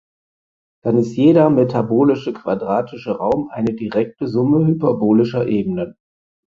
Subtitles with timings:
[0.83, 5.95] Dann ist jeder metabolische quadratische Raum eine direkte Summe hyperbolischer Ebenen.